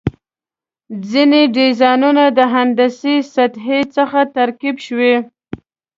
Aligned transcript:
ځینې 1.09 1.41
ډیزاینونه 1.55 2.25
د 2.37 2.39
هندسي 2.53 3.15
سطحې 3.33 3.79
څخه 3.95 4.19
ترکیب 4.35 4.75
شوي. 4.85 5.15